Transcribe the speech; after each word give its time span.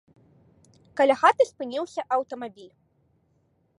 Каля 1.01 1.15
хаты 1.21 1.43
спыніўся 1.51 2.01
аўтамабіль. 2.17 2.73